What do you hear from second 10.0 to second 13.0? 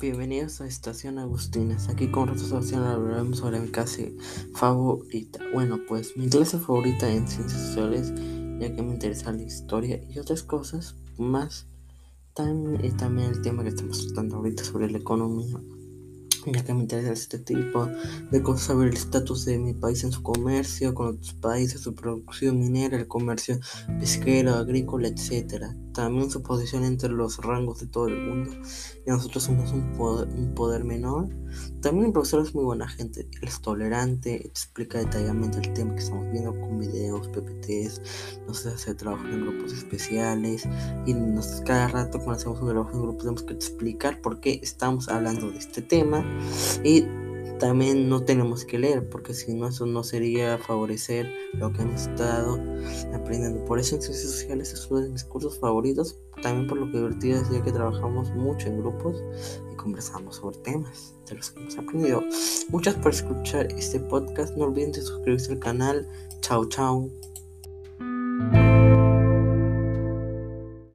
y otras cosas más. También, y